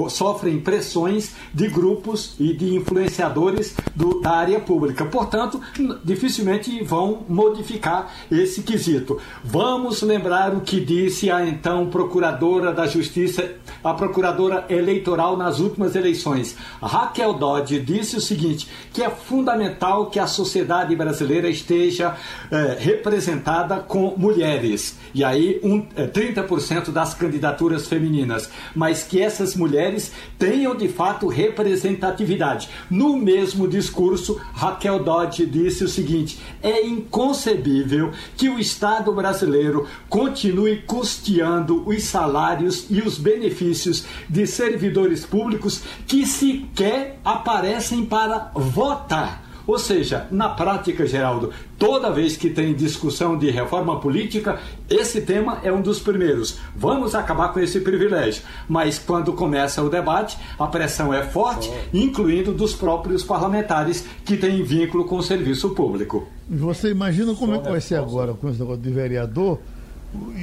[0.08, 5.04] sofrem pressões de grupos e de influenciadores do, da área pública.
[5.04, 5.60] Portanto,
[6.04, 9.18] dificilmente vão modificar esse quesito.
[9.44, 15.94] Vamos lembrar o que disse a então procuradora da Justiça, a procuradora eleitoral nas últimas
[15.94, 16.56] eleições.
[16.82, 22.16] Raquel Dodge disse o seguinte: que é fundamental que a sociedade brasileira esteja
[22.50, 24.96] é, representada com mulheres.
[25.14, 28.50] E aí, um, é, 30% das candidaturas femininas.
[28.74, 32.68] Mas que essas mulheres mulheres tenham de fato representatividade.
[32.90, 40.82] No mesmo discurso, Raquel Dodge disse o seguinte: é inconcebível que o Estado brasileiro continue
[40.86, 49.47] custeando os salários e os benefícios de servidores públicos que sequer aparecem para votar.
[49.68, 55.58] Ou seja, na prática, Geraldo, toda vez que tem discussão de reforma política, esse tema
[55.62, 56.58] é um dos primeiros.
[56.74, 58.42] Vamos acabar com esse privilégio.
[58.66, 64.62] Mas quando começa o debate, a pressão é forte, incluindo dos próprios parlamentares que têm
[64.62, 66.26] vínculo com o serviço público.
[66.48, 69.58] Você imagina como é que vai ser agora com esse negócio de vereador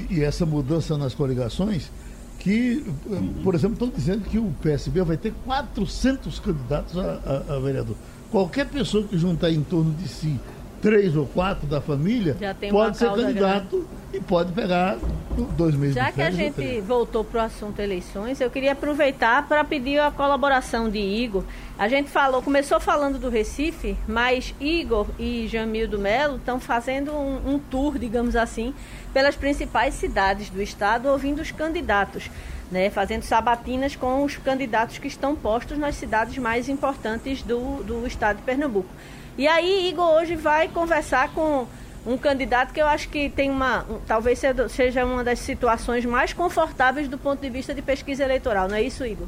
[0.07, 1.89] e essa mudança nas coligações?
[2.37, 2.85] que,
[3.43, 7.95] por exemplo, estão dizendo que o PSB vai ter 400 candidatos a, a, a vereador.
[8.31, 10.39] Qualquer pessoa que juntar em torno de si
[10.85, 12.37] três ou quatro da família
[12.69, 13.87] pode ser candidato grande.
[14.13, 14.97] e pode pegar
[15.57, 19.63] dois meses Já que a gente voltou para o assunto eleições, eu queria aproveitar para
[19.63, 21.43] pedir a colaboração de Igor.
[21.77, 27.55] A gente falou, começou falando do Recife, mas Igor e Jamildo Melo estão fazendo um,
[27.55, 28.71] um tour, digamos assim,
[29.11, 32.29] pelas principais cidades do estado, ouvindo os candidatos
[32.71, 38.05] né, fazendo sabatinas com os candidatos que estão postos nas cidades mais importantes do, do
[38.07, 38.89] estado de Pernambuco.
[39.37, 41.67] E aí, Igor hoje vai conversar com
[42.05, 43.83] um candidato que eu acho que tem uma.
[43.83, 48.67] Um, talvez seja uma das situações mais confortáveis do ponto de vista de pesquisa eleitoral,
[48.67, 49.27] não é isso, Igor?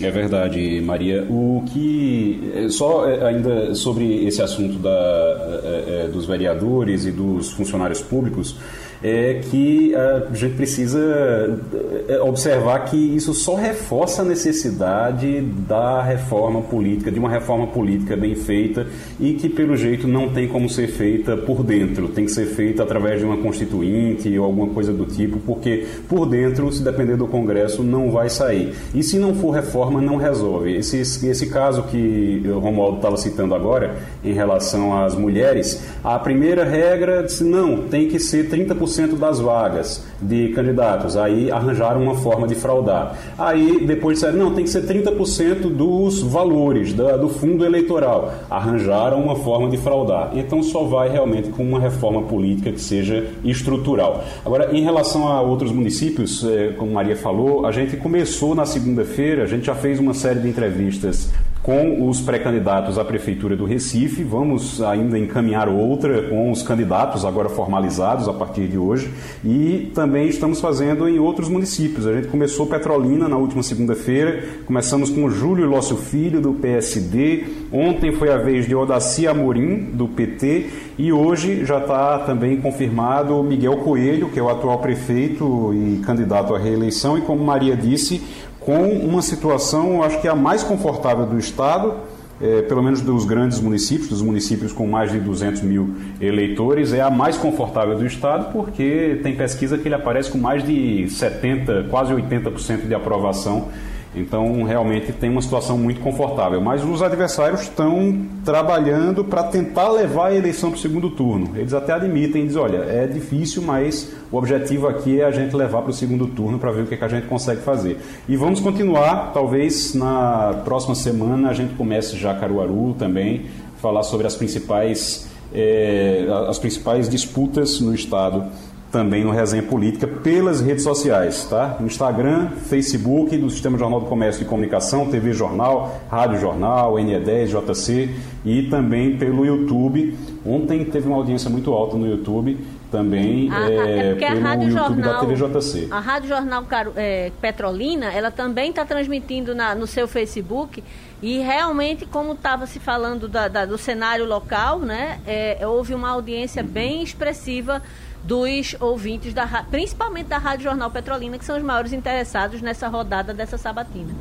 [0.00, 1.26] É verdade, Maria.
[1.28, 7.52] O que é, só é, ainda sobre esse assunto da, é, dos vereadores e dos
[7.52, 8.56] funcionários públicos,
[9.02, 11.60] é que a gente precisa
[12.08, 18.16] é, observar que isso só reforça a necessidade da reforma política, de uma reforma política
[18.16, 18.86] bem feita
[19.18, 22.84] e que, pelo jeito, não tem como ser feita por dentro, tem que ser feita
[22.84, 27.26] através de uma constituinte ou alguma coisa do tipo, porque por dentro, se depender do
[27.26, 28.72] Congresso, não vai sair.
[28.94, 30.76] E se não for reforma, não resolve.
[30.76, 36.64] Esse, esse caso que o Romualdo estava citando agora, em relação às mulheres, a primeira
[36.64, 41.16] regra disse: não, tem que ser 30% 30% das vagas de candidatos.
[41.16, 43.16] Aí arranjaram uma forma de fraudar.
[43.38, 48.32] Aí depois disseram, não, tem que ser 30% dos valores da, do fundo eleitoral.
[48.50, 50.32] Arranjaram uma forma de fraudar.
[50.34, 54.24] Então só vai realmente com uma reforma política que seja estrutural.
[54.44, 59.42] Agora, em relação a outros municípios, é, como Maria falou, a gente começou na segunda-feira,
[59.42, 61.30] a gente já fez uma série de entrevistas
[61.62, 64.24] com os pré-candidatos à Prefeitura do Recife.
[64.24, 69.12] Vamos ainda encaminhar outra com os candidatos agora formalizados a partir de hoje.
[69.44, 72.06] E também estamos fazendo em outros municípios.
[72.06, 77.44] A gente começou Petrolina na última segunda-feira, começamos com Júlio Lócio Filho, do PSD.
[77.72, 80.66] Ontem foi a vez de Odaci Amorim, do PT.
[80.98, 86.54] E hoje já está também confirmado Miguel Coelho, que é o atual prefeito e candidato
[86.54, 87.16] à reeleição.
[87.16, 88.20] E como Maria disse,
[88.64, 91.94] com uma situação, acho que é a mais confortável do Estado,
[92.40, 97.00] é, pelo menos dos grandes municípios, dos municípios com mais de 200 mil eleitores, é
[97.00, 101.88] a mais confortável do Estado, porque tem pesquisa que ele aparece com mais de 70%,
[101.88, 103.68] quase 80% de aprovação
[104.14, 106.60] então, realmente tem uma situação muito confortável.
[106.60, 111.50] Mas os adversários estão trabalhando para tentar levar a eleição para o segundo turno.
[111.56, 115.80] Eles até admitem, dizem: olha, é difícil, mas o objetivo aqui é a gente levar
[115.80, 117.98] para o segundo turno para ver o que, é que a gente consegue fazer.
[118.28, 123.46] E vamos continuar, talvez na próxima semana a gente comece já Caruaru também,
[123.80, 128.44] falar sobre as principais, é, as principais disputas no estado
[128.92, 131.78] também no Resenha Política pelas redes sociais, tá?
[131.80, 138.14] Instagram, Facebook, do Sistema Jornal do Comércio e Comunicação, TV Jornal, Rádio Jornal, NE10, JC
[138.44, 140.16] e também pelo YouTube.
[140.44, 142.58] Ontem teve uma audiência muito alta no YouTube
[142.90, 145.88] também a, é, é pelo YouTube Jornal, da TV JC.
[145.90, 150.84] A Rádio Jornal é, Petrolina, ela também está transmitindo na, no seu Facebook
[151.22, 156.10] e realmente, como estava se falando da, da, do cenário local, né, é, houve uma
[156.10, 157.80] audiência bem expressiva
[158.24, 163.34] dos ouvintes, da, principalmente da Rádio Jornal Petrolina, que são os maiores interessados nessa rodada
[163.34, 164.14] dessa sabatina.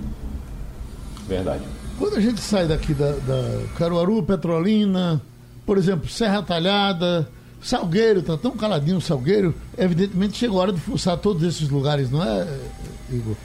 [1.28, 1.64] Verdade.
[1.98, 5.22] Quando a gente sai daqui da, da Caruaru, Petrolina,
[5.66, 7.30] por exemplo, Serra Talhada,
[7.62, 12.10] Salgueiro, tá tão caladinho o Salgueiro, evidentemente chegou a hora de fuçar todos esses lugares,
[12.10, 12.48] não é,
[13.12, 13.36] Igor?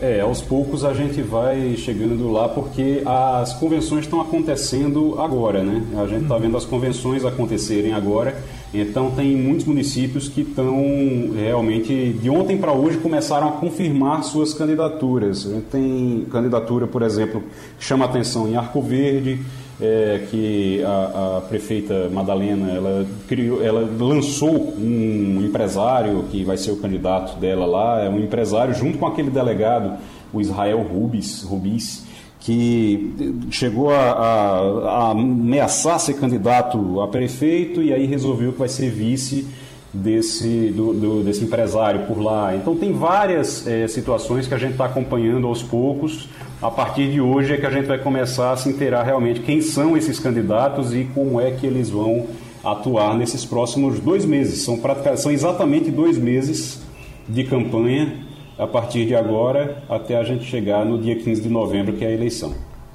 [0.00, 5.82] É, aos poucos a gente vai chegando lá porque as convenções estão acontecendo agora, né?
[6.02, 8.36] A gente está vendo as convenções acontecerem agora,
[8.80, 14.52] então tem muitos municípios que estão realmente, de ontem para hoje, começaram a confirmar suas
[14.52, 15.42] candidaturas.
[15.42, 17.42] Gente tem candidatura, por exemplo,
[17.78, 19.40] que chama atenção em Arco Verde,
[19.80, 26.70] é, que a, a, prefeita Madalena ela criou, ela lançou um empresário que vai ser
[26.70, 29.98] o candidato dela lá, é um empresário junto com aquele delegado,
[30.32, 32.04] o Israel Rubis, Rubis
[32.44, 38.68] que chegou a, a, a ameaçar ser candidato a prefeito e aí resolveu que vai
[38.68, 39.46] ser vice
[39.92, 42.54] desse, do, do, desse empresário por lá.
[42.54, 46.28] Então tem várias é, situações que a gente está acompanhando aos poucos
[46.60, 49.60] a partir de hoje é que a gente vai começar a se inteirar realmente quem
[49.60, 52.26] são esses candidatos e como é que eles vão
[52.62, 54.62] atuar nesses próximos dois meses.
[54.62, 54.80] São,
[55.16, 56.80] são exatamente dois meses
[57.28, 58.14] de campanha
[58.58, 62.08] a partir de agora até a gente chegar no dia 15 de novembro, que é
[62.08, 62.54] a eleição.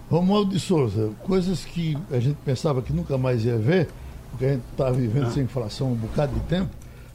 [0.10, 3.88] Romualdo de Souza, coisas que a gente pensava que nunca mais ia ver,
[4.32, 5.32] porque a gente está vivendo ah.
[5.32, 6.69] sem inflação um bocado de tempo,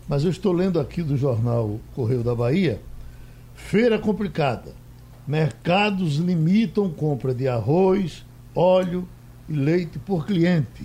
[0.09, 2.81] mas eu estou lendo aqui do jornal Correio da Bahia,
[3.55, 4.85] feira complicada
[5.27, 9.09] mercados limitam compra de arroz, óleo
[9.49, 10.85] e leite por cliente,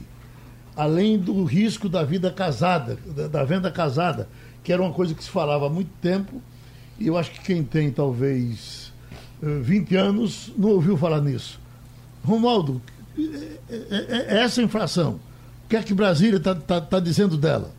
[0.75, 2.97] além do risco da vida casada,
[3.29, 4.29] da venda casada,
[4.63, 6.41] que era uma coisa que se falava há muito tempo,
[6.99, 8.91] e eu acho que quem tem talvez
[9.41, 11.59] 20 eh, anos não ouviu falar nisso.
[12.23, 12.81] Romualdo,
[13.17, 15.19] eh, eh, essa inflação,
[15.65, 17.71] o que é que Brasília está tá, tá dizendo dela?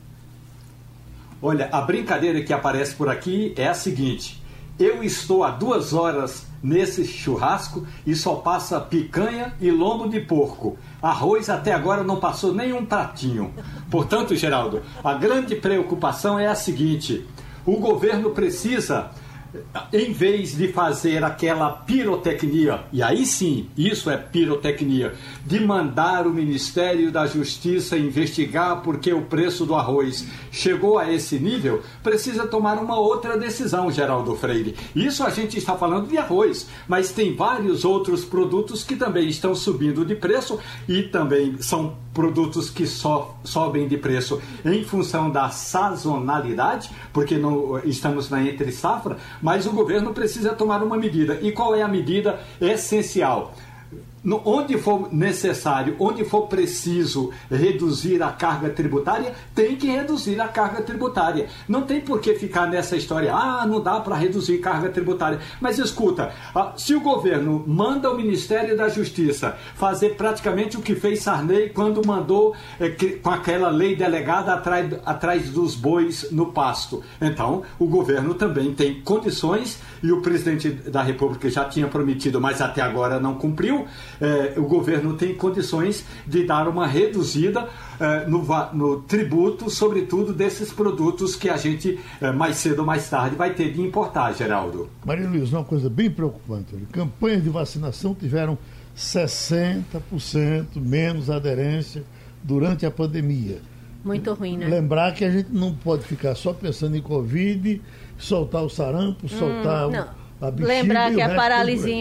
[1.42, 4.42] Olha, a brincadeira que aparece por aqui é a seguinte:
[4.78, 10.78] eu estou há duas horas nesse churrasco e só passa picanha e lombo de porco.
[11.02, 13.52] Arroz até agora não passou nenhum pratinho.
[13.90, 17.26] Portanto, Geraldo, a grande preocupação é a seguinte:
[17.70, 19.10] o governo precisa
[19.92, 26.32] em vez de fazer aquela pirotecnia, e aí sim, isso é pirotecnia, de mandar o
[26.32, 32.78] Ministério da Justiça investigar porque o preço do arroz chegou a esse nível, precisa tomar
[32.78, 34.76] uma outra decisão, Geraldo Freire.
[34.94, 39.54] Isso a gente está falando de arroz, mas tem vários outros produtos que também estão
[39.54, 45.48] subindo de preço e também são produtos que so, sobem de preço em função da
[45.50, 51.38] sazonalidade, porque não estamos na entre safra, mas o governo precisa tomar uma medida.
[51.40, 53.54] E qual é a medida essencial?
[54.22, 60.48] No, onde for necessário, onde for preciso reduzir a carga tributária, tem que reduzir a
[60.48, 61.48] carga tributária.
[61.68, 65.40] Não tem por que ficar nessa história, ah, não dá para reduzir carga tributária.
[65.60, 70.94] Mas escuta, ah, se o governo manda o Ministério da Justiça fazer praticamente o que
[70.94, 72.90] fez Sarney quando mandou eh,
[73.22, 79.00] com aquela lei delegada atrás, atrás dos bois no pasto, então o governo também tem
[79.00, 83.86] condições e o presidente da República já tinha prometido, mas até agora não cumpriu
[84.20, 87.68] eh, o governo tem condições de dar uma reduzida
[87.98, 93.08] eh, no, no, tributo, sobretudo desses produtos que a gente, eh, mais cedo ou mais
[93.08, 94.88] tarde, vai ter de importar, Geraldo.
[95.04, 96.74] Maria Luiz, uma coisa bem preocupante.
[96.92, 98.58] Campanhas de vacinação tiveram
[98.96, 102.04] 60% menos aderência
[102.42, 103.58] durante a pandemia.
[104.04, 104.66] Muito ruim, né?
[104.66, 107.80] Lembrar que a gente não pode ficar só pensando em Covid,
[108.18, 110.19] soltar o sarampo, soltar hum, o
[110.56, 111.94] Lembrar que a paralisia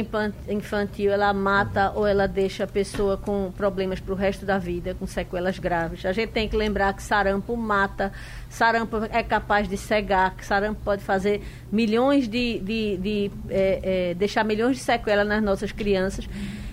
[0.48, 4.96] infantil ela mata ou ela deixa a pessoa com problemas para o resto da vida,
[4.96, 6.06] com sequelas graves.
[6.06, 8.14] A gente tem que lembrar que sarampo mata,
[8.50, 12.60] sarampo é capaz de cegar, que sarampo pode fazer milhões de.
[12.60, 13.80] de, de é,
[14.12, 16.26] é, deixar milhões de sequelas nas nossas crianças.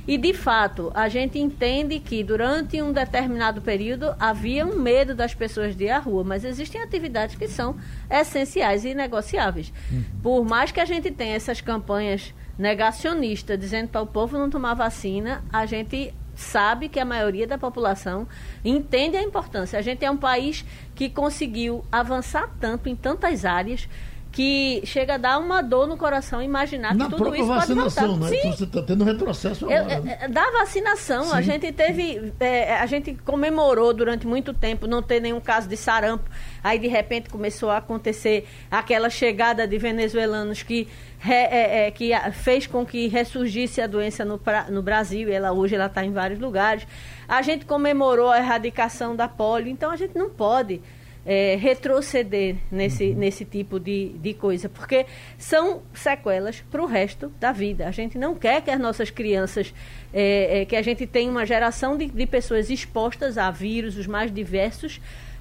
[0.07, 5.35] E, de fato, a gente entende que durante um determinado período havia um medo das
[5.35, 7.77] pessoas de ir à rua, mas existem atividades que são
[8.09, 9.73] essenciais e negociáveis.
[9.91, 10.05] Uhum.
[10.23, 14.75] Por mais que a gente tenha essas campanhas negacionistas dizendo para o povo não tomar
[14.75, 18.29] vacina, a gente sabe que a maioria da população
[18.65, 19.79] entende a importância.
[19.79, 23.89] A gente é um país que conseguiu avançar tanto em tantas áreas
[24.37, 28.07] que chega a dar uma dor no coração imaginar Na que tudo isso pode voltar.
[28.07, 28.29] Né?
[28.29, 28.37] Sim.
[28.37, 29.95] Então você está tendo retrocesso agora.
[29.95, 30.29] Eu, né?
[30.29, 31.33] Da vacinação, Sim.
[31.33, 35.77] a gente teve, é, a gente comemorou durante muito tempo não ter nenhum caso de
[35.79, 36.29] sarampo.
[36.63, 40.87] Aí de repente começou a acontecer aquela chegada de venezuelanos que
[41.27, 45.33] é, é, que fez com que ressurgisse a doença no, no Brasil.
[45.33, 46.87] Ela hoje ela está em vários lugares.
[47.27, 49.73] A gente comemorou a erradicação da polio.
[49.73, 50.83] Então a gente não pode
[51.27, 53.17] é, retroceder nesse, uhum.
[53.17, 55.05] nesse tipo de, de coisa, porque
[55.37, 57.89] são sequelas para o resto da vida.
[57.89, 59.75] A gente não quer que as nossas crianças,
[60.15, 64.07] é, é, que a gente tenha uma geração de, de pessoas expostas a vírus os
[64.07, 65.01] mais diversos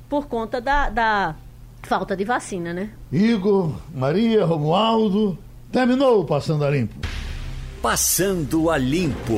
[0.10, 1.36] por conta da, da
[1.84, 2.90] falta de vacina, né?
[3.12, 5.38] Igor, Maria, Romualdo,
[5.72, 6.96] terminou o Passando a Limpo.
[7.82, 9.36] Passando a Limpo.